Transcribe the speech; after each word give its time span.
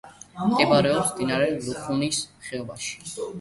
მდებარეობს 0.53 1.11
მდინარე 1.15 1.51
ლუხუნის 1.67 2.23
ხეობაში. 2.49 3.15